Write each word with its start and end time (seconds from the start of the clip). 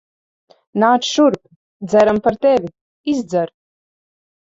Nāc 0.83 1.09
šurp. 1.09 1.37
Dzeram 1.91 2.25
par 2.27 2.41
tevi. 2.49 2.75
Izdzer. 3.17 3.57